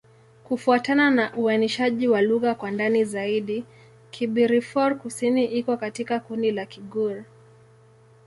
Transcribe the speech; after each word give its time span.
Kufuatana 0.43 1.11
na 1.11 1.35
uainishaji 1.35 2.07
wa 2.07 2.21
lugha 2.21 2.55
kwa 2.55 2.71
ndani 2.71 3.05
zaidi, 3.05 3.65
Kibirifor-Kusini 4.11 5.45
iko 5.45 5.77
katika 5.77 6.19
kundi 6.19 6.51
la 6.51 6.65
Kigur. 6.65 7.23